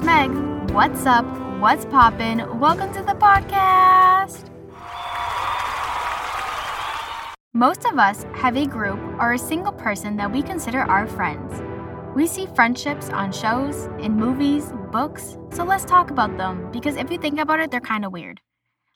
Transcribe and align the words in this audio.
it's 0.00 0.06
Meg. 0.06 0.30
What's 0.70 1.04
up? 1.04 1.26
What's 1.58 1.84
poppin'? 1.84 2.58
Welcome 2.58 2.92
to 2.94 3.02
the 3.02 3.12
podcast. 3.12 4.48
Most 7.52 7.84
of 7.84 7.98
us 7.98 8.24
have 8.34 8.56
a 8.56 8.66
group 8.66 8.98
or 9.18 9.32
a 9.32 9.38
single 9.38 9.72
person 9.72 10.16
that 10.16 10.32
we 10.32 10.42
consider 10.42 10.80
our 10.80 11.06
friends. 11.06 11.60
We 12.14 12.26
see 12.26 12.46
friendships 12.46 13.10
on 13.10 13.32
shows, 13.32 13.88
in 14.00 14.14
movies, 14.14 14.72
books, 14.90 15.36
so 15.50 15.64
let's 15.64 15.84
talk 15.84 16.10
about 16.10 16.38
them 16.38 16.70
because 16.72 16.96
if 16.96 17.10
you 17.10 17.18
think 17.18 17.38
about 17.38 17.60
it, 17.60 17.70
they're 17.70 17.80
kind 17.80 18.06
of 18.06 18.12
weird. 18.12 18.40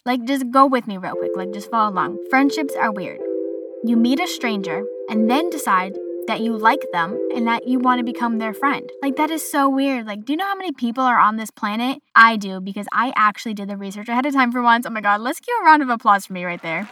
Like, 0.07 0.25
just 0.25 0.51
go 0.51 0.67
with 0.67 0.87
me 0.87 0.97
real 0.97 1.17
quick, 1.17 1.33
like, 1.37 1.53
just 1.53 1.71
follow 1.71 1.93
along. 1.93 2.19
Friendships 2.31 2.75
are 2.77 2.93
weird. 2.93 3.21
You 3.85 3.97
meet 3.97 4.21
a 4.21 4.27
stranger 4.27 4.83
and 5.11 5.31
then 5.31 5.51
decide 5.51 5.99
that 6.27 6.41
you 6.41 6.57
like 6.57 6.85
them 6.93 7.19
and 7.35 7.47
that 7.47 7.67
you 7.67 7.79
want 7.79 7.99
to 7.99 8.05
become 8.05 8.39
their 8.39 8.55
friend. 8.55 8.91
Like, 9.03 9.17
that 9.17 9.31
is 9.31 9.49
so 9.49 9.69
weird. 9.69 10.07
Like, 10.07 10.25
do 10.25 10.33
you 10.33 10.37
know 10.37 10.47
how 10.47 10.55
many 10.55 10.73
people 10.73 11.05
are 11.05 11.19
on 11.19 11.37
this 11.37 11.51
planet? 11.51 12.01
I 12.15 12.37
do 12.37 12.61
because 12.61 12.87
I 12.93 13.13
actually 13.17 13.55
did 13.55 13.69
the 13.69 13.77
research 13.77 14.09
ahead 14.09 14.27
of 14.27 14.33
time 14.33 14.53
for 14.53 14.63
once. 14.63 14.87
Oh 14.87 14.91
my 14.91 15.01
God, 15.01 15.21
let's 15.21 15.41
give 15.41 15.55
a 15.61 15.65
round 15.65 15.83
of 15.83 15.89
applause 15.89 16.27
for 16.27 16.33
me 16.33 16.45
right 16.45 16.63
there. 16.63 16.89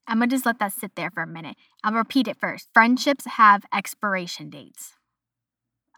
I'm 0.08 0.18
gonna 0.18 0.26
just 0.26 0.44
let 0.44 0.58
that 0.58 0.72
sit 0.72 0.96
there 0.96 1.12
for 1.12 1.22
a 1.22 1.28
minute. 1.28 1.56
I'll 1.84 1.92
repeat 1.92 2.26
it 2.26 2.40
first. 2.40 2.70
Friendships 2.74 3.24
have 3.24 3.64
expiration 3.72 4.50
dates. 4.50 4.94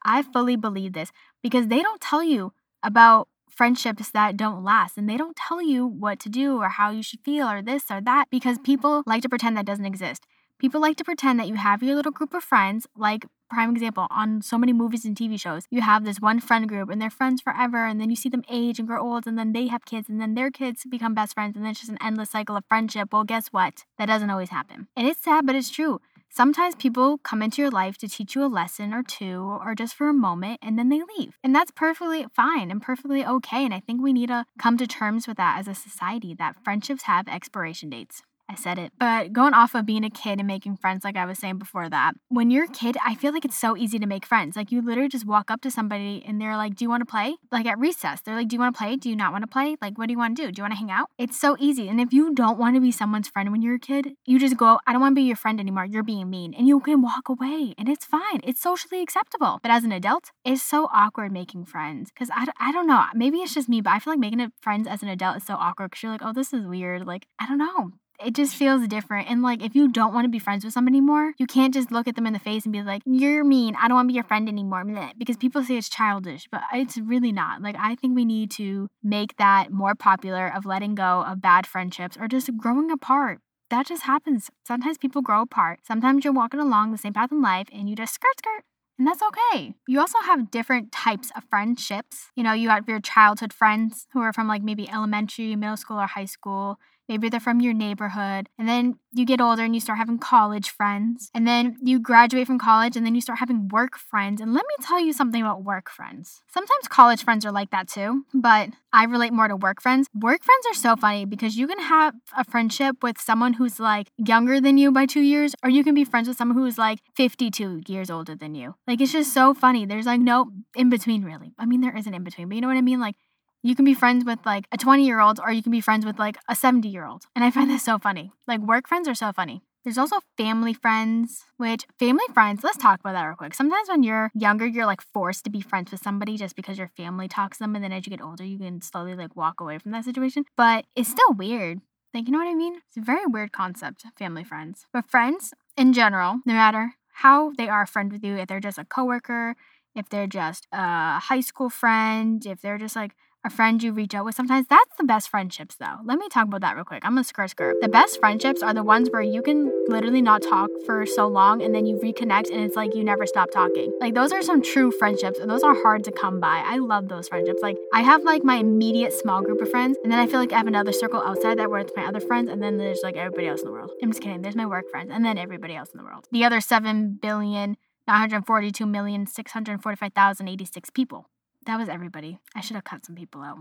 I 0.04 0.22
fully 0.22 0.56
believe 0.56 0.92
this 0.92 1.10
because 1.42 1.68
they 1.68 1.80
don't 1.80 2.00
tell 2.02 2.22
you 2.22 2.52
about 2.82 3.28
friendships 3.60 4.10
that 4.12 4.38
don't 4.38 4.64
last 4.64 4.96
and 4.96 5.06
they 5.06 5.18
don't 5.18 5.36
tell 5.36 5.60
you 5.60 5.86
what 5.86 6.18
to 6.18 6.30
do 6.30 6.56
or 6.56 6.70
how 6.70 6.90
you 6.90 7.02
should 7.02 7.20
feel 7.20 7.46
or 7.46 7.60
this 7.60 7.90
or 7.90 8.00
that 8.00 8.24
because 8.30 8.56
mm-hmm. 8.56 8.72
people 8.72 9.02
like 9.04 9.20
to 9.20 9.28
pretend 9.28 9.54
that 9.54 9.66
doesn't 9.66 9.84
exist. 9.84 10.24
People 10.58 10.80
like 10.80 10.96
to 10.96 11.04
pretend 11.04 11.38
that 11.38 11.46
you 11.46 11.56
have 11.56 11.82
your 11.82 11.94
little 11.94 12.10
group 12.10 12.32
of 12.32 12.42
friends, 12.42 12.86
like 12.96 13.26
prime 13.50 13.70
example 13.70 14.06
on 14.08 14.40
so 14.40 14.56
many 14.56 14.72
movies 14.72 15.04
and 15.04 15.14
TV 15.14 15.38
shows. 15.38 15.64
You 15.68 15.82
have 15.82 16.06
this 16.06 16.20
one 16.20 16.40
friend 16.40 16.66
group 16.66 16.88
and 16.88 17.02
they're 17.02 17.10
friends 17.10 17.42
forever 17.42 17.84
and 17.84 18.00
then 18.00 18.08
you 18.08 18.16
see 18.16 18.30
them 18.30 18.44
age 18.48 18.78
and 18.78 18.88
grow 18.88 19.02
old 19.02 19.26
and 19.26 19.38
then 19.38 19.52
they 19.52 19.66
have 19.66 19.84
kids 19.84 20.08
and 20.08 20.22
then 20.22 20.32
their 20.32 20.50
kids 20.50 20.86
become 20.88 21.12
best 21.12 21.34
friends 21.34 21.54
and 21.54 21.62
then 21.62 21.72
it's 21.72 21.80
just 21.80 21.92
an 21.92 21.98
endless 22.00 22.30
cycle 22.30 22.56
of 22.56 22.64
friendship. 22.66 23.12
Well, 23.12 23.24
guess 23.24 23.48
what? 23.48 23.84
That 23.98 24.06
doesn't 24.06 24.30
always 24.30 24.48
happen. 24.48 24.88
And 24.96 25.06
it's 25.06 25.22
sad, 25.22 25.44
but 25.44 25.54
it's 25.54 25.68
true. 25.68 26.00
Sometimes 26.32 26.76
people 26.76 27.18
come 27.18 27.42
into 27.42 27.60
your 27.60 27.72
life 27.72 27.98
to 27.98 28.08
teach 28.08 28.36
you 28.36 28.44
a 28.44 28.46
lesson 28.46 28.94
or 28.94 29.02
two 29.02 29.58
or 29.64 29.74
just 29.74 29.94
for 29.94 30.08
a 30.08 30.14
moment 30.14 30.60
and 30.62 30.78
then 30.78 30.88
they 30.88 31.02
leave. 31.18 31.36
And 31.42 31.52
that's 31.52 31.72
perfectly 31.72 32.24
fine 32.32 32.70
and 32.70 32.80
perfectly 32.80 33.26
okay. 33.26 33.64
And 33.64 33.74
I 33.74 33.80
think 33.80 34.00
we 34.00 34.12
need 34.12 34.28
to 34.28 34.44
come 34.56 34.78
to 34.78 34.86
terms 34.86 35.26
with 35.26 35.38
that 35.38 35.58
as 35.58 35.66
a 35.66 35.74
society 35.74 36.32
that 36.34 36.62
friendships 36.62 37.02
have 37.02 37.26
expiration 37.26 37.90
dates. 37.90 38.22
I 38.50 38.56
said 38.56 38.80
it. 38.80 38.92
But 38.98 39.32
going 39.32 39.54
off 39.54 39.76
of 39.76 39.86
being 39.86 40.02
a 40.02 40.10
kid 40.10 40.40
and 40.40 40.46
making 40.48 40.76
friends, 40.76 41.04
like 41.04 41.16
I 41.16 41.24
was 41.24 41.38
saying 41.38 41.58
before 41.58 41.88
that, 41.88 42.14
when 42.28 42.50
you're 42.50 42.64
a 42.64 42.68
kid, 42.68 42.96
I 43.06 43.14
feel 43.14 43.32
like 43.32 43.44
it's 43.44 43.56
so 43.56 43.76
easy 43.76 44.00
to 44.00 44.06
make 44.06 44.26
friends. 44.26 44.56
Like 44.56 44.72
you 44.72 44.82
literally 44.82 45.08
just 45.08 45.24
walk 45.24 45.52
up 45.52 45.60
to 45.60 45.70
somebody 45.70 46.24
and 46.26 46.40
they're 46.40 46.56
like, 46.56 46.74
Do 46.74 46.84
you 46.84 46.88
want 46.88 47.02
to 47.02 47.06
play? 47.06 47.36
Like 47.52 47.66
at 47.66 47.78
recess, 47.78 48.20
they're 48.20 48.34
like, 48.34 48.48
Do 48.48 48.56
you 48.56 48.60
want 48.60 48.74
to 48.74 48.78
play? 48.78 48.96
Do 48.96 49.08
you 49.08 49.14
not 49.14 49.30
want 49.30 49.42
to 49.42 49.46
play? 49.46 49.76
Like, 49.80 49.96
what 49.96 50.08
do 50.08 50.12
you 50.12 50.18
want 50.18 50.36
to 50.36 50.42
do? 50.42 50.50
Do 50.50 50.60
you 50.60 50.64
want 50.64 50.72
to 50.72 50.78
hang 50.78 50.90
out? 50.90 51.10
It's 51.16 51.38
so 51.38 51.56
easy. 51.60 51.88
And 51.88 52.00
if 52.00 52.12
you 52.12 52.34
don't 52.34 52.58
want 52.58 52.74
to 52.74 52.80
be 52.80 52.90
someone's 52.90 53.28
friend 53.28 53.52
when 53.52 53.62
you're 53.62 53.76
a 53.76 53.78
kid, 53.78 54.14
you 54.26 54.40
just 54.40 54.56
go, 54.56 54.80
I 54.84 54.92
don't 54.92 55.00
want 55.00 55.12
to 55.12 55.20
be 55.20 55.26
your 55.26 55.36
friend 55.36 55.60
anymore. 55.60 55.84
You're 55.84 56.02
being 56.02 56.28
mean. 56.28 56.52
And 56.52 56.66
you 56.66 56.80
can 56.80 57.02
walk 57.02 57.28
away 57.28 57.74
and 57.78 57.88
it's 57.88 58.04
fine. 58.04 58.40
It's 58.42 58.60
socially 58.60 59.00
acceptable. 59.00 59.60
But 59.62 59.70
as 59.70 59.84
an 59.84 59.92
adult, 59.92 60.32
it's 60.44 60.62
so 60.62 60.88
awkward 60.92 61.30
making 61.30 61.66
friends. 61.66 62.10
Cause 62.18 62.30
I, 62.34 62.48
I 62.58 62.72
don't 62.72 62.88
know. 62.88 63.04
Maybe 63.14 63.38
it's 63.38 63.54
just 63.54 63.68
me, 63.68 63.80
but 63.80 63.90
I 63.90 64.00
feel 64.00 64.12
like 64.12 64.20
making 64.20 64.50
friends 64.60 64.88
as 64.88 65.04
an 65.04 65.08
adult 65.08 65.36
is 65.36 65.44
so 65.44 65.54
awkward 65.54 65.90
because 65.90 66.02
you're 66.02 66.12
like, 66.12 66.24
Oh, 66.24 66.32
this 66.32 66.52
is 66.52 66.66
weird. 66.66 67.06
Like, 67.06 67.26
I 67.38 67.46
don't 67.46 67.58
know 67.58 67.92
it 68.24 68.34
just 68.34 68.54
feels 68.54 68.86
different. 68.88 69.30
And 69.30 69.42
like, 69.42 69.62
if 69.62 69.74
you 69.74 69.88
don't 69.88 70.12
want 70.14 70.24
to 70.24 70.28
be 70.30 70.38
friends 70.38 70.64
with 70.64 70.72
someone 70.72 70.92
anymore, 70.92 71.32
you 71.38 71.46
can't 71.46 71.72
just 71.74 71.90
look 71.90 72.06
at 72.06 72.16
them 72.16 72.26
in 72.26 72.32
the 72.32 72.38
face 72.38 72.64
and 72.64 72.72
be 72.72 72.82
like, 72.82 73.02
you're 73.06 73.44
mean. 73.44 73.74
I 73.76 73.88
don't 73.88 73.94
want 73.94 74.06
to 74.08 74.12
be 74.12 74.14
your 74.14 74.24
friend 74.24 74.48
anymore. 74.48 74.84
Because 75.18 75.36
people 75.36 75.62
say 75.62 75.76
it's 75.76 75.88
childish, 75.88 76.46
but 76.50 76.62
it's 76.72 76.98
really 76.98 77.32
not. 77.32 77.62
Like, 77.62 77.76
I 77.78 77.94
think 77.94 78.14
we 78.14 78.24
need 78.24 78.50
to 78.52 78.88
make 79.02 79.36
that 79.36 79.72
more 79.72 79.94
popular 79.94 80.52
of 80.54 80.66
letting 80.66 80.94
go 80.94 81.24
of 81.26 81.40
bad 81.40 81.66
friendships 81.66 82.16
or 82.18 82.28
just 82.28 82.56
growing 82.56 82.90
apart. 82.90 83.40
That 83.70 83.86
just 83.86 84.02
happens. 84.02 84.50
Sometimes 84.66 84.98
people 84.98 85.22
grow 85.22 85.42
apart. 85.42 85.80
Sometimes 85.86 86.24
you're 86.24 86.32
walking 86.32 86.60
along 86.60 86.90
the 86.90 86.98
same 86.98 87.12
path 87.12 87.30
in 87.30 87.40
life 87.40 87.68
and 87.72 87.88
you 87.88 87.94
just 87.94 88.14
skirt, 88.14 88.38
skirt. 88.38 88.64
And 88.98 89.06
that's 89.06 89.22
okay. 89.22 89.72
You 89.88 89.98
also 89.98 90.18
have 90.26 90.50
different 90.50 90.92
types 90.92 91.30
of 91.34 91.44
friendships. 91.44 92.30
You 92.36 92.42
know, 92.42 92.52
you 92.52 92.68
have 92.68 92.86
your 92.86 93.00
childhood 93.00 93.52
friends 93.52 94.06
who 94.12 94.20
are 94.20 94.32
from 94.32 94.46
like 94.46 94.62
maybe 94.62 94.90
elementary, 94.90 95.56
middle 95.56 95.78
school, 95.78 95.98
or 95.98 96.06
high 96.06 96.26
school. 96.26 96.78
Maybe 97.10 97.28
they're 97.28 97.40
from 97.40 97.60
your 97.60 97.74
neighborhood. 97.74 98.48
And 98.56 98.68
then 98.68 99.00
you 99.10 99.26
get 99.26 99.40
older 99.40 99.64
and 99.64 99.74
you 99.74 99.80
start 99.80 99.98
having 99.98 100.20
college 100.20 100.70
friends. 100.70 101.28
And 101.34 101.44
then 101.44 101.76
you 101.82 101.98
graduate 101.98 102.46
from 102.46 102.60
college 102.60 102.96
and 102.96 103.04
then 103.04 103.16
you 103.16 103.20
start 103.20 103.40
having 103.40 103.66
work 103.66 103.98
friends. 103.98 104.40
And 104.40 104.54
let 104.54 104.64
me 104.64 104.86
tell 104.86 105.00
you 105.00 105.12
something 105.12 105.42
about 105.42 105.64
work 105.64 105.90
friends. 105.90 106.40
Sometimes 106.46 106.86
college 106.86 107.24
friends 107.24 107.44
are 107.44 107.50
like 107.50 107.70
that 107.70 107.88
too, 107.88 108.24
but 108.32 108.68
I 108.92 109.04
relate 109.06 109.32
more 109.32 109.48
to 109.48 109.56
work 109.56 109.82
friends. 109.82 110.06
Work 110.14 110.44
friends 110.44 110.66
are 110.70 110.74
so 110.74 110.94
funny 110.94 111.24
because 111.24 111.56
you 111.56 111.66
can 111.66 111.80
have 111.80 112.14
a 112.36 112.44
friendship 112.44 113.02
with 113.02 113.20
someone 113.20 113.54
who's 113.54 113.80
like 113.80 114.06
younger 114.16 114.60
than 114.60 114.78
you 114.78 114.92
by 114.92 115.06
two 115.06 115.20
years, 115.20 115.56
or 115.64 115.70
you 115.70 115.82
can 115.82 115.96
be 115.96 116.04
friends 116.04 116.28
with 116.28 116.36
someone 116.36 116.56
who's 116.56 116.78
like 116.78 117.00
52 117.16 117.82
years 117.88 118.08
older 118.08 118.36
than 118.36 118.54
you. 118.54 118.76
Like 118.86 119.00
it's 119.00 119.10
just 119.10 119.34
so 119.34 119.52
funny. 119.52 119.84
There's 119.84 120.06
like 120.06 120.20
no 120.20 120.52
in 120.76 120.90
between 120.90 121.24
really. 121.24 121.54
I 121.58 121.66
mean, 121.66 121.80
there 121.80 121.96
is 121.96 122.06
an 122.06 122.14
in 122.14 122.22
between, 122.22 122.48
but 122.48 122.54
you 122.54 122.60
know 122.60 122.68
what 122.68 122.76
I 122.76 122.82
mean? 122.82 123.00
Like 123.00 123.16
you 123.62 123.74
can 123.74 123.84
be 123.84 123.94
friends 123.94 124.24
with 124.24 124.38
like 124.44 124.66
a 124.72 124.76
20 124.76 125.04
year 125.06 125.20
old 125.20 125.40
or 125.40 125.52
you 125.52 125.62
can 125.62 125.72
be 125.72 125.80
friends 125.80 126.06
with 126.06 126.18
like 126.18 126.38
a 126.48 126.54
70 126.54 126.88
year 126.88 127.06
old. 127.06 127.24
And 127.34 127.44
I 127.44 127.50
find 127.50 127.70
this 127.70 127.82
so 127.82 127.98
funny. 127.98 128.32
Like 128.46 128.60
work 128.60 128.88
friends 128.88 129.08
are 129.08 129.14
so 129.14 129.32
funny. 129.32 129.62
There's 129.84 129.98
also 129.98 130.16
family 130.36 130.74
friends, 130.74 131.44
which 131.56 131.86
family 131.98 132.24
friends, 132.34 132.62
let's 132.62 132.76
talk 132.76 133.00
about 133.00 133.14
that 133.14 133.24
real 133.24 133.36
quick. 133.36 133.54
Sometimes 133.54 133.88
when 133.88 134.02
you're 134.02 134.30
younger, 134.34 134.66
you're 134.66 134.84
like 134.84 135.00
forced 135.00 135.44
to 135.44 135.50
be 135.50 135.62
friends 135.62 135.90
with 135.90 136.02
somebody 136.02 136.36
just 136.36 136.54
because 136.54 136.76
your 136.76 136.88
family 136.88 137.28
talks 137.28 137.56
to 137.58 137.64
them. 137.64 137.74
And 137.74 137.82
then 137.82 137.92
as 137.92 138.06
you 138.06 138.10
get 138.10 138.22
older, 138.22 138.44
you 138.44 138.58
can 138.58 138.82
slowly 138.82 139.14
like 139.14 139.36
walk 139.36 139.60
away 139.60 139.78
from 139.78 139.92
that 139.92 140.04
situation. 140.04 140.44
But 140.54 140.84
it's 140.94 141.08
still 141.08 141.32
weird. 141.32 141.80
Like, 142.12 142.26
you 142.26 142.32
know 142.32 142.38
what 142.38 142.48
I 142.48 142.54
mean? 142.54 142.80
It's 142.88 142.96
a 142.96 143.00
very 143.00 143.24
weird 143.24 143.52
concept, 143.52 144.04
family 144.18 144.44
friends. 144.44 144.86
But 144.92 145.08
friends 145.08 145.54
in 145.78 145.94
general, 145.94 146.40
no 146.44 146.52
matter 146.52 146.94
how 147.12 147.52
they 147.56 147.68
are 147.68 147.82
a 147.82 147.86
friend 147.86 148.12
with 148.12 148.22
you, 148.22 148.36
if 148.36 148.48
they're 148.48 148.60
just 148.60 148.78
a 148.78 148.84
coworker, 148.84 149.54
if 149.94 150.08
they're 150.08 150.26
just 150.26 150.66
a 150.72 151.20
high 151.20 151.40
school 151.40 151.70
friend, 151.70 152.44
if 152.44 152.60
they're 152.60 152.78
just 152.78 152.96
like 152.96 153.14
a 153.42 153.50
friend 153.50 153.82
you 153.82 153.92
reach 153.92 154.14
out 154.14 154.24
with 154.24 154.34
sometimes 154.34 154.66
that's 154.68 154.96
the 154.98 155.04
best 155.04 155.28
friendships 155.28 155.76
though. 155.76 155.96
Let 156.04 156.18
me 156.18 156.28
talk 156.28 156.46
about 156.46 156.60
that 156.60 156.76
real 156.76 156.84
quick. 156.84 157.02
I'm 157.04 157.12
gonna 157.12 157.24
skirt 157.24 157.50
skirt. 157.50 157.76
The 157.80 157.88
best 157.88 158.20
friendships 158.20 158.62
are 158.62 158.74
the 158.74 158.82
ones 158.82 159.08
where 159.10 159.22
you 159.22 159.42
can 159.42 159.72
literally 159.88 160.20
not 160.20 160.42
talk 160.42 160.68
for 160.84 161.06
so 161.06 161.26
long 161.26 161.62
and 161.62 161.74
then 161.74 161.86
you 161.86 161.96
reconnect 161.96 162.50
and 162.50 162.60
it's 162.60 162.76
like 162.76 162.94
you 162.94 163.02
never 163.02 163.26
stop 163.26 163.50
talking. 163.50 163.92
Like 164.00 164.14
those 164.14 164.32
are 164.32 164.42
some 164.42 164.62
true 164.62 164.90
friendships 164.90 165.38
and 165.38 165.50
those 165.50 165.62
are 165.62 165.74
hard 165.74 166.04
to 166.04 166.12
come 166.12 166.38
by. 166.38 166.62
I 166.66 166.76
love 166.78 167.08
those 167.08 167.28
friendships. 167.28 167.62
Like 167.62 167.78
i 167.94 168.02
have 168.02 168.24
like 168.24 168.44
my 168.44 168.56
immediate 168.56 169.12
small 169.12 169.42
group 169.42 169.62
of 169.62 169.70
friends 169.70 169.96
and 170.02 170.12
then 170.12 170.18
i 170.18 170.26
feel 170.26 170.40
like 170.40 170.52
i 170.52 170.58
have 170.58 170.66
another 170.66 170.92
circle 170.92 171.22
outside 171.22 171.58
that 171.58 171.70
where 171.70 171.80
it's 171.80 171.92
my 171.96 172.04
other 172.04 172.20
friends 172.20 172.50
and 172.50 172.62
then 172.62 172.76
there's 172.76 173.00
like 173.02 173.16
everybody 173.16 173.48
else 173.48 173.60
in 173.60 173.66
the 173.66 173.72
world. 173.72 173.90
I'm 174.02 174.10
just 174.10 174.22
kidding. 174.22 174.42
There's 174.42 174.56
my 174.56 174.66
work 174.66 174.90
friends 174.90 175.10
and 175.12 175.24
then 175.24 175.38
everybody 175.38 175.76
else 175.76 175.90
in 175.90 175.98
the 175.98 176.04
world. 176.04 176.26
The 176.30 176.44
other 176.44 176.60
7 176.60 177.18
billion 177.20 177.76
942,645,086 178.08 180.90
people. 180.92 181.28
That 181.66 181.78
was 181.78 181.88
everybody. 181.88 182.38
I 182.54 182.62
should 182.62 182.76
have 182.76 182.84
cut 182.84 183.04
some 183.04 183.14
people 183.14 183.42
out. 183.42 183.58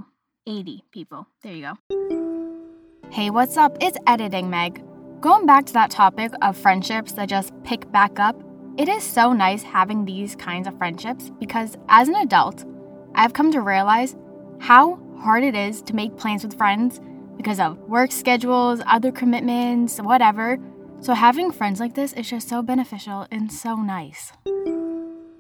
80 0.48 0.84
people. 0.92 1.28
There 1.44 1.54
you 1.54 1.74
go. 1.90 3.10
Hey, 3.12 3.30
what's 3.30 3.57
up? 3.57 3.78
It's 3.81 3.98
Editing 4.07 4.50
Meg. 4.50 4.81
Going 5.19 5.46
back 5.46 5.66
to 5.66 5.74
that 5.74 5.92
topic 5.92 6.31
of 6.42 6.57
friendships 6.57 7.12
that 7.13 7.28
just 7.28 7.51
pick 7.63 7.92
back 7.92 8.18
up, 8.18 8.42
it 8.78 8.88
is 8.88 9.04
so 9.04 9.34
nice 9.34 9.63
having 9.63 10.06
these 10.06 10.36
kinds 10.38 10.66
of 10.66 10.78
friendships 10.78 11.30
because 11.40 11.78
as 11.90 12.07
an 12.07 12.16
adult, 12.16 12.63
I've 13.16 13.34
come 13.34 13.51
to 13.51 13.60
realize 13.60 14.16
how 14.60 14.98
hard 15.19 15.44
it 15.44 15.56
is 15.56 15.81
to 15.84 15.94
make 15.94 16.16
plans 16.16 16.46
with 16.46 16.57
friends 16.57 17.01
because 17.36 17.60
of 17.60 17.78
work 17.80 18.13
schedules, 18.13 18.81
other 18.88 19.12
commitments, 19.12 19.98
whatever. 19.98 20.57
So 21.01 21.13
having 21.13 21.51
friends 21.51 21.81
like 21.81 21.96
this 21.96 22.13
is 22.13 22.30
just 22.30 22.48
so 22.48 22.62
beneficial 22.62 23.28
and 23.30 23.51
so 23.51 23.75
nice. 23.75 24.31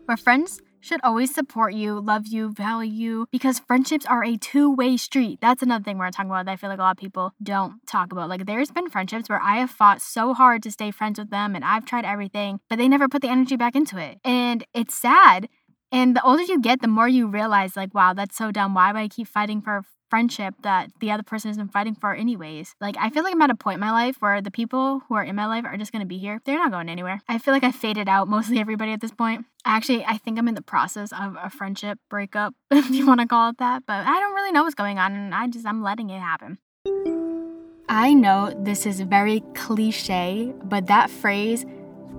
Where 0.05 0.17
friends 0.17 0.59
should 0.81 0.99
always 1.03 1.33
support 1.33 1.73
you, 1.73 1.99
love 1.99 2.27
you, 2.27 2.51
value 2.51 2.89
you, 2.91 3.27
because 3.31 3.59
friendships 3.59 4.05
are 4.05 4.23
a 4.23 4.37
two 4.37 4.73
way 4.73 4.97
street. 4.97 5.39
That's 5.41 5.61
another 5.61 5.83
thing 5.83 5.97
we're 5.97 6.11
talking 6.11 6.29
about 6.29 6.45
that 6.45 6.51
I 6.51 6.55
feel 6.55 6.69
like 6.69 6.79
a 6.79 6.81
lot 6.81 6.91
of 6.91 6.97
people 6.97 7.33
don't 7.41 7.85
talk 7.87 8.11
about. 8.11 8.29
Like, 8.29 8.45
there's 8.45 8.71
been 8.71 8.89
friendships 8.89 9.29
where 9.29 9.41
I 9.41 9.57
have 9.57 9.69
fought 9.69 10.01
so 10.01 10.33
hard 10.33 10.63
to 10.63 10.71
stay 10.71 10.91
friends 10.91 11.19
with 11.19 11.29
them 11.29 11.55
and 11.55 11.63
I've 11.63 11.85
tried 11.85 12.05
everything, 12.05 12.59
but 12.69 12.77
they 12.77 12.87
never 12.87 13.07
put 13.07 13.21
the 13.21 13.29
energy 13.29 13.55
back 13.55 13.75
into 13.75 13.97
it. 13.97 14.19
And 14.23 14.65
it's 14.73 14.95
sad. 14.95 15.49
And 15.91 16.15
the 16.15 16.23
older 16.23 16.43
you 16.43 16.59
get, 16.59 16.81
the 16.81 16.87
more 16.87 17.07
you 17.07 17.27
realize, 17.27 17.75
like, 17.75 17.93
wow, 17.93 18.13
that's 18.13 18.37
so 18.37 18.51
dumb. 18.51 18.73
Why 18.73 18.91
would 18.91 18.99
I 18.99 19.07
keep 19.07 19.27
fighting 19.27 19.61
for 19.61 19.83
friendship 20.09 20.55
that 20.63 20.91
the 20.99 21.11
other 21.11 21.23
person 21.23 21.51
isn't 21.51 21.71
fighting 21.71 21.95
for 21.95 22.13
anyways. 22.13 22.75
Like 22.81 22.95
I 22.99 23.09
feel 23.09 23.23
like 23.23 23.33
I'm 23.33 23.41
at 23.41 23.49
a 23.49 23.55
point 23.55 23.75
in 23.75 23.79
my 23.81 23.91
life 23.91 24.17
where 24.19 24.41
the 24.41 24.51
people 24.51 25.01
who 25.07 25.15
are 25.15 25.23
in 25.23 25.35
my 25.35 25.45
life 25.45 25.65
are 25.65 25.77
just 25.77 25.91
gonna 25.91 26.05
be 26.05 26.17
here. 26.17 26.41
They're 26.45 26.57
not 26.57 26.71
going 26.71 26.89
anywhere. 26.89 27.21
I 27.27 27.37
feel 27.37 27.53
like 27.53 27.63
I 27.63 27.71
faded 27.71 28.09
out 28.09 28.27
mostly 28.27 28.59
everybody 28.65 28.91
at 28.91 29.01
this 29.01 29.11
point. 29.11 29.45
Actually, 29.65 30.05
I 30.05 30.17
think 30.17 30.37
I'm 30.37 30.47
in 30.47 30.55
the 30.55 30.61
process 30.61 31.11
of 31.11 31.35
a 31.41 31.49
friendship 31.49 31.99
breakup, 32.09 32.53
if 32.71 32.89
you 32.89 33.05
want 33.05 33.21
to 33.21 33.27
call 33.27 33.49
it 33.49 33.57
that, 33.59 33.83
but 33.85 34.05
I 34.05 34.19
don't 34.19 34.33
really 34.33 34.51
know 34.51 34.63
what's 34.63 34.75
going 34.75 34.99
on 34.99 35.13
and 35.13 35.33
I 35.33 35.47
just 35.47 35.65
I'm 35.65 35.83
letting 35.83 36.09
it 36.09 36.19
happen. 36.19 36.57
I 37.91 38.13
know 38.13 38.53
this 38.55 38.85
is 38.85 39.01
very 39.01 39.41
cliche, 39.55 40.53
but 40.63 40.85
that 40.87 41.09
phrase 41.09 41.65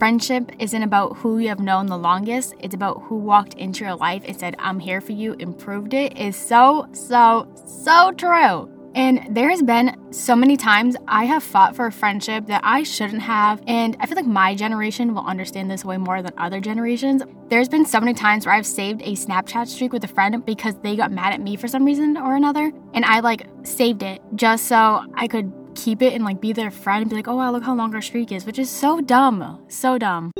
Friendship 0.00 0.52
isn't 0.58 0.82
about 0.82 1.19
who 1.19 1.37
you 1.37 1.49
have 1.49 1.61
known 1.61 1.85
the 1.85 1.99
longest, 1.99 2.55
it's 2.58 2.75
about 2.75 3.02
who 3.02 3.17
walked 3.17 3.52
into 3.52 3.85
your 3.85 3.97
life 3.97 4.23
and 4.25 4.41
said, 4.41 4.56
I'm 4.58 4.81
here 4.81 5.02
for 5.02 5.12
you, 5.12 5.35
improved 5.35 5.93
it, 5.93 6.17
is 6.17 6.37
so, 6.37 6.87
so, 6.93 7.47
so 7.67 8.11
true. 8.12 8.75
And 8.94 9.37
there 9.37 9.50
has 9.50 9.62
been 9.62 9.94
so 10.11 10.35
many 10.35 10.56
times 10.56 10.97
I 11.06 11.26
have 11.26 11.43
fought 11.43 11.76
for 11.76 11.85
a 11.85 11.93
friendship 11.93 12.47
that 12.47 12.62
I 12.64 12.82
shouldn't 12.82 13.20
have. 13.20 13.62
And 13.67 13.94
I 14.00 14.06
feel 14.06 14.17
like 14.17 14.26
my 14.26 14.55
generation 14.55 15.14
will 15.14 15.26
understand 15.26 15.70
this 15.70 15.85
way 15.85 15.99
more 15.99 16.23
than 16.23 16.32
other 16.38 16.61
generations. 16.61 17.23
There's 17.49 17.69
been 17.69 17.85
so 17.85 18.00
many 18.00 18.14
times 18.14 18.46
where 18.46 18.55
I've 18.55 18.67
saved 18.67 19.03
a 19.03 19.12
Snapchat 19.12 19.69
streak 19.69 19.93
with 19.93 20.03
a 20.03 20.08
friend 20.08 20.44
because 20.46 20.76
they 20.79 20.96
got 20.96 21.12
mad 21.12 21.35
at 21.35 21.43
me 21.43 21.56
for 21.56 21.69
some 21.69 21.85
reason 21.85 22.17
or 22.17 22.37
another. 22.37 22.73
And 22.94 23.05
I 23.05 23.20
like 23.20 23.46
saved 23.64 24.03
it 24.03 24.23
just 24.35 24.67
so 24.67 25.05
I 25.14 25.29
could 25.29 25.53
keep 25.75 26.02
it 26.02 26.12
and 26.12 26.25
like 26.25 26.40
be 26.40 26.52
their 26.52 26.70
friend 26.70 27.02
and 27.02 27.11
be 27.11 27.17
like, 27.17 27.28
oh 27.28 27.37
wow, 27.37 27.50
look 27.50 27.62
how 27.62 27.75
long 27.75 27.94
our 27.94 28.02
streak 28.02 28.32
is, 28.32 28.44
which 28.44 28.58
is 28.58 28.70
so 28.70 29.00
dumb. 29.00 29.64
So 29.69 29.99
dumb. 29.99 30.32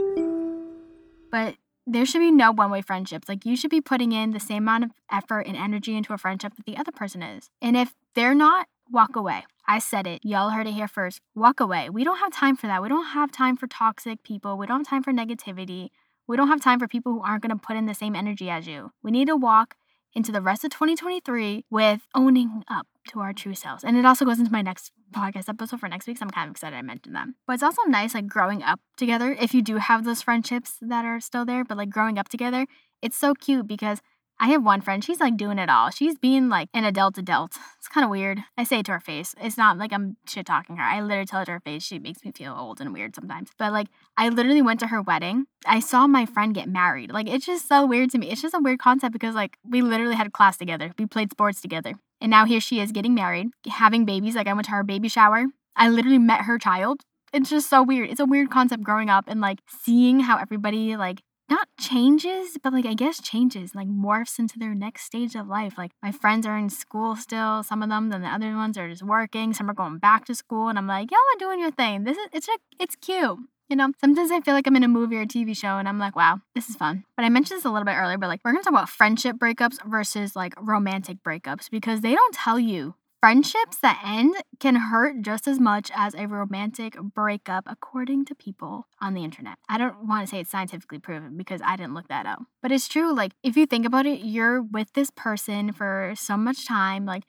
But 1.30 1.56
there 1.86 2.06
should 2.06 2.20
be 2.20 2.30
no 2.30 2.52
one 2.52 2.70
way 2.70 2.82
friendships. 2.82 3.28
Like 3.28 3.44
you 3.44 3.56
should 3.56 3.70
be 3.70 3.80
putting 3.80 4.12
in 4.12 4.32
the 4.32 4.40
same 4.40 4.64
amount 4.64 4.84
of 4.84 4.90
effort 5.10 5.46
and 5.46 5.56
energy 5.56 5.96
into 5.96 6.12
a 6.12 6.18
friendship 6.18 6.54
that 6.56 6.66
the 6.66 6.76
other 6.76 6.92
person 6.92 7.22
is. 7.22 7.50
And 7.60 7.76
if 7.76 7.94
they're 8.14 8.34
not, 8.34 8.68
walk 8.90 9.16
away. 9.16 9.44
I 9.66 9.78
said 9.78 10.06
it. 10.06 10.24
Y'all 10.24 10.50
heard 10.50 10.66
it 10.66 10.72
here 10.72 10.88
first. 10.88 11.20
Walk 11.34 11.60
away. 11.60 11.88
We 11.90 12.04
don't 12.04 12.18
have 12.18 12.32
time 12.32 12.56
for 12.56 12.66
that. 12.66 12.82
We 12.82 12.88
don't 12.88 13.06
have 13.06 13.30
time 13.30 13.56
for 13.56 13.66
toxic 13.66 14.22
people. 14.22 14.58
We 14.58 14.66
don't 14.66 14.80
have 14.80 14.88
time 14.88 15.02
for 15.02 15.12
negativity. 15.12 15.90
We 16.26 16.36
don't 16.36 16.48
have 16.48 16.60
time 16.60 16.78
for 16.78 16.88
people 16.88 17.12
who 17.12 17.22
aren't 17.22 17.42
going 17.42 17.56
to 17.56 17.66
put 17.66 17.76
in 17.76 17.86
the 17.86 17.94
same 17.94 18.14
energy 18.14 18.50
as 18.50 18.66
you. 18.66 18.92
We 19.02 19.10
need 19.10 19.28
to 19.28 19.36
walk 19.36 19.76
into 20.14 20.32
the 20.32 20.40
rest 20.40 20.64
of 20.64 20.70
2023 20.70 21.66
with 21.70 22.00
owning 22.14 22.64
up 22.68 22.86
to 23.08 23.20
our 23.20 23.32
true 23.32 23.55
selves. 23.55 23.85
And 23.85 23.97
it 23.97 24.05
also 24.05 24.25
goes 24.25 24.38
into 24.38 24.52
my 24.52 24.62
next 24.62 24.93
podcast 25.12 25.49
episode 25.49 25.81
for 25.81 25.88
next 25.88 26.06
week. 26.06 26.19
So 26.19 26.25
I'm 26.25 26.31
kind 26.31 26.49
of 26.49 26.52
excited 26.52 26.76
I 26.76 26.82
mentioned 26.82 27.14
them. 27.14 27.37
But 27.47 27.55
it's 27.55 27.62
also 27.62 27.82
nice, 27.88 28.14
like 28.14 28.29
growing 28.29 28.62
up 28.62 28.81
together. 28.97 29.37
If 29.41 29.55
you 29.55 29.62
do 29.62 29.76
have 29.76 30.05
those 30.05 30.23
friendships 30.23 30.76
that 30.81 31.05
are 31.05 31.20
still 31.20 31.44
there, 31.44 31.64
but 31.64 31.76
like 31.76 31.91
growing 31.91 32.19
up 32.19 32.29
together, 32.29 32.67
it's 33.02 33.17
so 33.17 33.35
cute 33.35 33.67
because 33.67 34.00
I 34.43 34.49
have 34.49 34.64
one 34.64 34.81
friend, 34.81 35.05
she's 35.05 35.20
like 35.20 35.37
doing 35.37 35.58
it 35.58 35.69
all. 35.69 35.91
She's 35.91 36.17
being 36.17 36.49
like 36.49 36.70
an 36.73 36.85
adult 36.85 37.19
adult. 37.19 37.58
It's 37.79 37.88
kind 37.88 38.05
of 38.05 38.11
weird. 38.11 38.41
I 38.56 38.64
say 38.64 38.79
it 38.79 38.87
to 38.87 38.93
her 38.93 39.00
face. 39.00 39.35
It's 39.41 39.58
not 39.58 39.76
like 39.76 39.93
I'm 39.93 40.17
shit 40.26 40.47
talking 40.47 40.76
her. 40.76 40.82
I 40.82 41.00
literally 41.02 41.26
tell 41.26 41.41
her 41.41 41.44
to 41.47 41.52
her 41.52 41.61
face. 41.61 41.82
She 41.82 41.99
makes 41.99 42.25
me 42.25 42.32
feel 42.32 42.55
old 42.56 42.81
and 42.81 42.93
weird 42.93 43.14
sometimes. 43.14 43.50
But 43.58 43.73
like, 43.73 43.88
I 44.17 44.29
literally 44.29 44.62
went 44.62 44.81
to 44.81 44.87
her 44.87 45.02
wedding. 45.02 45.47
I 45.67 45.81
saw 45.81 46.06
my 46.06 46.25
friend 46.25 46.55
get 46.55 46.69
married. 46.69 47.11
Like, 47.11 47.29
it's 47.29 47.47
just 47.47 47.69
so 47.69 47.85
weird 47.85 48.11
to 48.11 48.19
me. 48.19 48.31
It's 48.31 48.43
just 48.43 48.55
a 48.55 48.61
weird 48.61 48.79
concept 48.79 49.12
because 49.12 49.35
like 49.35 49.56
we 49.62 49.82
literally 49.82 50.14
had 50.14 50.32
class 50.32 50.56
together. 50.56 50.93
We 50.99 51.06
played 51.06 51.31
sports 51.31 51.61
together. 51.61 51.94
And 52.20 52.31
now 52.31 52.44
here 52.44 52.61
she 52.61 52.81
is 52.81 52.93
getting 52.93 53.14
married, 53.14 53.49
having 53.69 54.05
babies. 54.05 54.34
Like, 54.34 54.46
I 54.46 54.52
went 54.52 54.67
to 54.67 54.72
her 54.72 54.84
baby 54.84 55.08
shower. 55.08 55.46
I 55.76 55.88
literally 55.88 56.19
met 56.19 56.43
her 56.43 56.58
child. 56.58 57.02
It's 57.32 57.50
just 57.50 57.70
so 57.70 57.82
weird. 57.82 58.11
It's 58.11 58.20
a 58.20 58.26
weird 58.26 58.50
concept 58.50 58.82
growing 58.82 59.08
up 59.08 59.25
and 59.28 59.40
like 59.40 59.61
seeing 59.69 60.20
how 60.20 60.37
everybody 60.38 60.96
like 60.96 61.22
not 61.49 61.69
changes, 61.78 62.56
but 62.62 62.72
like 62.72 62.87
I 62.87 62.94
guess 62.94 63.20
changes, 63.20 63.75
like 63.75 63.88
morphs 63.88 64.38
into 64.38 64.58
their 64.58 64.75
next 64.75 65.05
stage 65.05 65.34
of 65.34 65.49
life. 65.49 65.75
Like 65.78 65.93
my 66.02 66.12
friends 66.12 66.46
are 66.46 66.56
in 66.56 66.70
school 66.70 67.17
still, 67.17 67.62
some 67.62 67.82
of 67.82 67.88
them, 67.88 68.08
then 68.08 68.23
the 68.23 68.28
other 68.28 68.55
ones 68.55 68.78
are 68.78 68.88
just 68.88 69.02
working, 69.02 69.52
some 69.52 69.69
are 69.69 69.75
going 69.75 69.99
back 69.99 70.25
to 70.26 70.34
school, 70.34 70.69
and 70.69 70.78
I'm 70.78 70.87
like, 70.87 71.11
y'all 71.11 71.19
are 71.19 71.38
doing 71.38 71.61
your 71.61 71.73
thing. 71.73 72.05
This 72.05 72.16
is 72.16 72.28
it's 72.32 72.49
it's 72.78 72.96
cute. 72.96 73.38
You 73.70 73.76
know, 73.76 73.93
sometimes 74.00 74.32
I 74.32 74.40
feel 74.40 74.55
like 74.55 74.67
I'm 74.67 74.75
in 74.75 74.82
a 74.82 74.88
movie 74.88 75.17
or 75.17 75.20
a 75.20 75.26
TV 75.26 75.56
show 75.56 75.78
and 75.78 75.88
I'm 75.88 76.00
like, 76.00 76.17
wow, 76.17 76.40
this 76.56 76.69
is 76.69 76.75
fun. 76.75 77.05
But 77.17 77.25
I 77.25 77.28
mentioned 77.28 77.58
this 77.58 77.64
a 77.64 77.70
little 77.70 77.84
bit 77.84 77.94
earlier, 77.94 78.19
but 78.19 78.26
like, 78.26 78.40
we're 78.44 78.50
gonna 78.50 78.64
talk 78.64 78.72
about 78.72 78.88
friendship 78.88 79.37
breakups 79.37 79.78
versus 79.88 80.34
like 80.34 80.55
romantic 80.61 81.22
breakups 81.22 81.70
because 81.70 82.00
they 82.00 82.14
don't 82.14 82.34
tell 82.34 82.58
you 82.58 82.96
Friendships 83.20 83.76
that 83.82 84.00
end 84.02 84.34
can 84.61 84.76
hurt 84.76 85.20
just 85.20 85.46
as 85.46 85.61
much 85.61 85.90
as 85.94 86.14
a 86.14 86.26
romantic 86.26 86.96
breakup, 86.99 87.64
according 87.67 88.25
to 88.25 88.34
people 88.34 88.87
on 88.99 89.12
the 89.12 89.22
internet. 89.25 89.58
I 89.69 89.76
don't 89.76 90.08
want 90.08 90.26
to 90.26 90.26
say 90.26 90.40
it's 90.40 90.50
scientifically 90.50 91.00
proven 91.00 91.37
because 91.37 91.61
I 91.62 91.76
didn't 91.76 91.93
look 91.93 92.08
that 92.08 92.25
up. 92.25 92.40
But 92.62 92.73
it's 92.73 92.88
true. 92.88 93.14
Like, 93.14 93.32
if 93.43 93.58
you 93.58 93.66
think 93.66 93.84
about 93.84 94.06
it, 94.06 94.20
you're 94.20 94.62
with 94.62 94.94
this 94.94 95.11
person 95.11 95.71
for 95.75 96.14
so 96.16 96.38
much 96.38 96.66
time. 96.66 97.04
Like, 97.04 97.25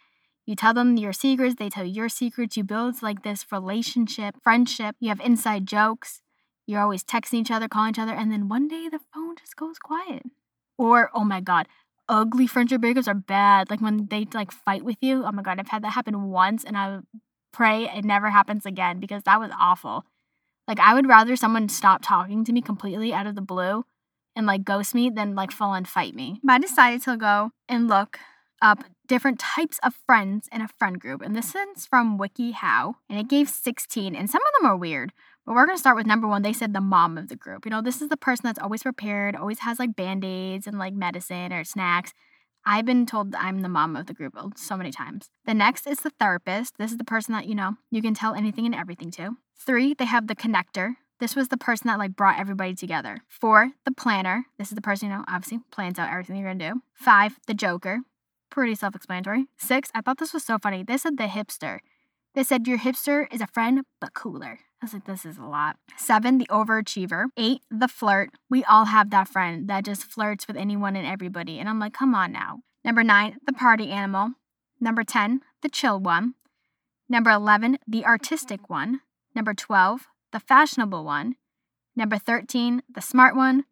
you 0.46 0.56
tell 0.56 0.74
them 0.74 0.96
your 0.96 1.12
secrets, 1.12 1.56
they 1.56 1.70
tell 1.70 1.84
you 1.84 1.92
your 1.92 2.10
secrets. 2.10 2.56
You 2.56 2.64
build 2.64 3.02
like 3.02 3.24
this 3.24 3.46
relationship, 3.52 4.36
friendship. 4.42 4.96
You 5.02 5.10
have 5.10 5.20
inside 5.20 5.66
jokes. 5.66 6.22
You're 6.68 6.82
always 6.82 7.04
texting 7.04 7.40
each 7.40 7.52
other, 7.52 7.68
calling 7.68 7.92
each 7.92 8.00
other. 8.00 8.14
And 8.14 8.32
then 8.32 8.50
one 8.50 8.68
day 8.68 8.88
the 8.90 9.00
phone 9.14 9.36
just 9.36 9.56
goes 9.56 9.78
quiet. 9.80 10.24
Or, 10.78 11.10
oh 11.14 11.24
my 11.24 11.42
God, 11.42 11.68
ugly 12.08 12.48
friendship 12.48 12.82
breakups 12.82 13.08
are 13.08 13.14
bad. 13.14 13.70
Like 13.70 13.82
when 13.82 14.08
they 14.08 14.28
like 14.34 14.52
fight 14.52 14.84
with 14.84 14.98
you. 15.02 15.24
Oh 15.26 15.32
my 15.32 15.42
god, 15.42 15.60
I've 15.60 15.70
had 15.70 15.84
that 15.84 15.94
happen 15.94 16.30
once 16.30 16.64
and 16.64 16.78
I 16.78 17.00
pray 17.52 17.86
it 17.86 18.06
never 18.06 18.30
happens 18.30 18.66
again 18.66 19.00
because 19.00 19.24
that 19.24 19.40
was 19.40 19.52
awful. 19.60 20.06
Like 20.68 20.80
I 20.80 20.94
would 20.94 21.08
rather 21.08 21.36
someone 21.36 21.70
stop 21.70 22.02
talking 22.04 22.44
to 22.46 22.54
me 22.54 22.62
completely 22.62 23.14
out 23.14 23.28
of 23.28 23.36
the 23.36 23.42
blue 23.42 23.86
and 24.36 24.46
like 24.46 24.64
ghost 24.64 24.96
me 24.96 25.10
than 25.10 25.36
like 25.36 25.52
full 25.52 25.74
and 25.74 25.88
fight 25.88 26.16
me. 26.16 26.40
But 26.44 26.54
I 26.54 26.60
decided 26.60 27.02
to 27.04 27.18
go 27.18 27.52
and 27.68 27.88
look 27.88 28.20
up 28.62 28.84
different 29.08 29.40
types 29.40 29.80
of 29.84 29.96
friends 30.06 30.48
in 30.52 30.62
a 30.62 30.68
friend 30.68 31.00
group. 31.00 31.22
And 31.22 31.36
this 31.36 31.56
is 31.56 31.86
from 31.86 32.18
WikiHow. 32.18 32.94
And 33.10 33.20
it 33.20 33.28
gave 33.28 33.50
16. 33.50 34.16
And 34.16 34.30
some 34.30 34.42
of 34.42 34.62
them 34.62 34.72
are 34.72 34.78
weird. 34.78 35.12
But 35.46 35.56
we're 35.56 35.66
going 35.66 35.78
to 35.78 35.80
start 35.80 35.96
with 35.96 36.06
number 36.06 36.28
one. 36.28 36.42
They 36.42 36.54
said 36.54 36.74
the 36.74 36.82
mom 36.82 37.18
of 37.18 37.30
the 37.30 37.36
group. 37.36 37.66
You 37.66 37.72
know, 37.72 37.82
this 37.82 38.02
is 38.02 38.10
the 38.10 38.18
person 38.18 38.44
that's 38.46 38.60
always 38.60 38.84
prepared, 38.84 39.36
always 39.36 39.60
has 39.60 39.80
like 39.80 39.96
band 39.96 40.24
aids 40.24 40.68
and 40.68 40.78
like 40.78 40.94
medicine 40.94 41.52
or 41.52 41.64
snacks. 41.64 42.14
I've 42.66 42.86
been 42.86 43.06
told 43.06 43.34
I'm 43.34 43.62
the 43.62 43.70
mom 43.70 43.96
of 43.96 44.06
the 44.06 44.14
group 44.14 44.34
oh, 44.38 44.52
so 44.56 44.78
many 44.78 44.92
times. 44.92 45.30
The 45.46 45.54
next 45.54 45.88
is 45.88 46.00
the 46.00 46.12
therapist. 46.12 46.78
This 46.78 46.92
is 46.92 46.98
the 46.98 47.04
person 47.04 47.34
that, 47.34 47.48
you 47.48 47.56
know, 47.56 47.78
you 47.90 48.02
can 48.02 48.14
tell 48.14 48.36
anything 48.36 48.66
and 48.66 48.76
everything 48.76 49.10
to. 49.12 49.38
Three, 49.58 49.94
they 49.94 50.06
have 50.06 50.28
the 50.28 50.36
connector. 50.36 50.96
This 51.20 51.36
was 51.36 51.50
the 51.50 51.58
person 51.58 51.88
that 51.88 52.00
like 52.00 52.16
brought 52.16 52.40
everybody 52.40 52.76
together. 52.76 53.22
Four, 53.28 53.72
the 53.86 53.92
planner. 53.92 54.46
This 54.58 54.70
is 54.70 54.76
the 54.76 54.82
person, 54.82 55.10
you 55.10 55.16
know, 55.16 55.24
obviously 55.28 55.60
plans 55.72 56.00
out 56.00 56.10
everything 56.10 56.36
you're 56.36 56.54
gonna 56.54 56.74
do. 56.74 56.82
Five, 56.94 57.40
the 57.48 57.54
joker. 57.54 58.02
Pretty 58.50 58.76
self 58.76 58.96
explanatory. 58.96 59.46
Six, 59.58 59.90
I 59.96 60.02
thought 60.02 60.18
this 60.18 60.34
was 60.34 60.44
so 60.44 60.58
funny. 60.58 60.84
They 60.84 60.98
said 60.98 61.18
the 61.18 61.26
hipster. 61.26 61.80
They 62.34 62.44
said 62.44 62.68
your 62.68 62.78
hipster 62.78 63.32
is 63.34 63.42
a 63.42 63.48
friend, 63.48 63.84
but 64.00 64.14
cooler. 64.14 64.60
I 64.82 64.86
was 64.86 64.94
like, 64.94 65.06
this 65.06 65.26
is 65.26 65.38
a 65.38 65.44
lot. 65.44 65.76
Seven, 65.98 66.38
the 66.38 66.48
overachiever. 66.48 67.26
Eight, 67.38 67.62
the 67.70 67.88
flirt. 67.88 68.32
We 68.50 68.64
all 68.64 68.86
have 68.86 69.10
that 69.10 69.28
friend 69.28 69.68
that 69.68 69.86
just 69.86 70.06
flirts 70.06 70.48
with 70.48 70.56
anyone 70.56 70.96
and 70.96 71.06
everybody. 71.06 71.60
And 71.60 71.68
I'm 71.68 71.80
like, 71.80 71.94
come 71.94 72.16
on 72.16 72.32
now. 72.32 72.60
Number 72.84 73.04
nine, 73.04 73.38
the 73.46 73.54
party 73.54 73.92
animal. 73.92 74.32
Number 74.80 75.04
10, 75.04 75.42
the 75.62 75.70
chill 75.70 76.00
one. 76.00 76.34
Number 77.08 77.30
11, 77.30 77.78
the 77.86 78.06
artistic 78.06 78.70
one. 78.70 79.02
Number 79.36 79.54
12, 79.54 80.08
the 80.32 80.40
fashionable 80.40 81.04
one. 81.04 81.36
Number 81.96 82.18
13, 82.18 82.82
the 82.90 83.02
smart 83.02 83.36
one. 83.36 83.66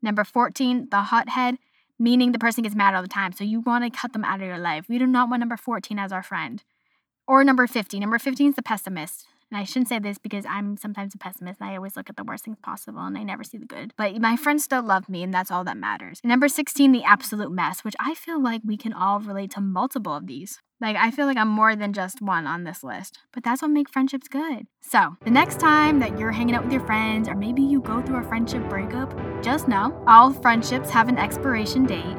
Number 0.00 0.24
14, 0.24 0.88
the 0.90 1.02
hothead, 1.02 1.56
meaning 1.98 2.32
the 2.32 2.38
person 2.38 2.62
gets 2.62 2.74
mad 2.74 2.94
all 2.94 3.02
the 3.02 3.08
time. 3.08 3.32
So 3.32 3.42
you 3.42 3.60
want 3.60 3.84
to 3.84 3.90
cut 3.98 4.12
them 4.12 4.24
out 4.24 4.40
of 4.40 4.46
your 4.46 4.58
life. 4.58 4.86
We 4.88 4.98
do 4.98 5.06
not 5.06 5.28
want 5.28 5.40
number 5.40 5.56
14 5.56 5.98
as 5.98 6.12
our 6.12 6.22
friend. 6.22 6.62
Or 7.26 7.42
number 7.44 7.66
50. 7.66 7.98
Number 7.98 8.18
15 8.18 8.50
is 8.50 8.54
the 8.56 8.62
pessimist. 8.62 9.26
And 9.50 9.60
I 9.60 9.64
shouldn't 9.64 9.88
say 9.88 9.98
this 9.98 10.18
because 10.18 10.44
I'm 10.46 10.76
sometimes 10.76 11.14
a 11.14 11.18
pessimist. 11.18 11.60
and 11.60 11.70
I 11.70 11.76
always 11.76 11.96
look 11.96 12.10
at 12.10 12.16
the 12.16 12.24
worst 12.24 12.44
things 12.44 12.58
possible 12.62 13.00
and 13.00 13.16
I 13.16 13.22
never 13.22 13.44
see 13.44 13.58
the 13.58 13.66
good. 13.66 13.92
But 13.96 14.20
my 14.20 14.36
friends 14.36 14.64
still 14.64 14.82
love 14.82 15.08
me, 15.08 15.22
and 15.22 15.32
that's 15.32 15.50
all 15.50 15.64
that 15.64 15.76
matters. 15.76 16.20
Number 16.24 16.48
16, 16.48 16.92
the 16.92 17.04
absolute 17.04 17.52
mess, 17.52 17.84
which 17.84 17.94
I 18.00 18.14
feel 18.14 18.42
like 18.42 18.62
we 18.64 18.76
can 18.76 18.92
all 18.92 19.20
relate 19.20 19.52
to 19.52 19.60
multiple 19.60 20.16
of 20.16 20.26
these. 20.26 20.58
Like, 20.80 20.96
I 20.96 21.10
feel 21.12 21.26
like 21.26 21.36
I'm 21.36 21.48
more 21.48 21.76
than 21.76 21.92
just 21.92 22.20
one 22.20 22.46
on 22.46 22.64
this 22.64 22.82
list, 22.82 23.20
but 23.32 23.44
that's 23.44 23.62
what 23.62 23.70
makes 23.70 23.92
friendships 23.92 24.28
good. 24.28 24.66
So, 24.82 25.16
the 25.24 25.30
next 25.30 25.60
time 25.60 26.00
that 26.00 26.18
you're 26.18 26.32
hanging 26.32 26.56
out 26.56 26.64
with 26.64 26.72
your 26.72 26.84
friends, 26.84 27.28
or 27.28 27.36
maybe 27.36 27.62
you 27.62 27.80
go 27.80 28.02
through 28.02 28.18
a 28.24 28.28
friendship 28.28 28.68
breakup, 28.68 29.14
just 29.42 29.68
know 29.68 30.02
all 30.06 30.32
friendships 30.32 30.90
have 30.90 31.08
an 31.08 31.16
expiration 31.16 31.86
date. 31.86 32.16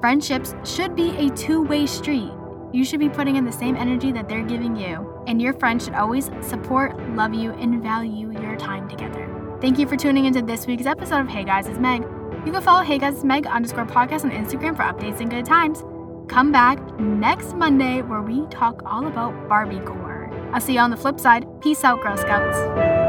Friendships 0.00 0.54
should 0.64 0.94
be 0.94 1.16
a 1.16 1.30
two 1.30 1.62
way 1.62 1.86
street. 1.86 2.30
You 2.72 2.84
should 2.84 3.00
be 3.00 3.08
putting 3.08 3.36
in 3.36 3.44
the 3.44 3.52
same 3.52 3.76
energy 3.76 4.12
that 4.12 4.28
they're 4.28 4.44
giving 4.44 4.76
you, 4.76 5.22
and 5.26 5.40
your 5.40 5.54
friends 5.54 5.84
should 5.84 5.94
always 5.94 6.30
support, 6.42 6.98
love 7.14 7.32
you, 7.32 7.52
and 7.52 7.82
value 7.82 8.30
your 8.32 8.56
time 8.56 8.88
together. 8.88 9.26
Thank 9.60 9.78
you 9.78 9.86
for 9.86 9.96
tuning 9.96 10.26
into 10.26 10.42
this 10.42 10.66
week's 10.66 10.86
episode 10.86 11.20
of 11.20 11.28
Hey 11.28 11.44
Guys, 11.44 11.66
it's 11.66 11.78
Meg. 11.78 12.02
You 12.44 12.52
can 12.52 12.62
follow 12.62 12.82
Hey 12.82 12.98
Guys, 12.98 13.14
it's 13.14 13.24
Meg 13.24 13.46
underscore 13.46 13.86
podcast 13.86 14.24
on 14.24 14.30
Instagram 14.30 14.76
for 14.76 14.82
updates 14.82 15.20
and 15.20 15.30
good 15.30 15.46
times. 15.46 15.82
Come 16.28 16.52
back 16.52 16.78
next 17.00 17.54
Monday 17.54 18.02
where 18.02 18.20
we 18.20 18.46
talk 18.48 18.82
all 18.84 19.06
about 19.06 19.48
Barbie 19.48 19.80
core. 19.80 20.30
I'll 20.52 20.60
see 20.60 20.74
you 20.74 20.80
on 20.80 20.90
the 20.90 20.96
flip 20.96 21.18
side. 21.18 21.46
Peace 21.62 21.84
out, 21.84 22.02
Girl 22.02 22.16
Scouts. 22.18 23.07